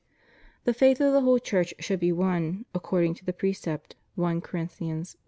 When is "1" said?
4.15-4.41